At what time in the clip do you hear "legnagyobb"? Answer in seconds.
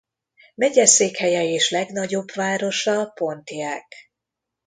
1.69-2.27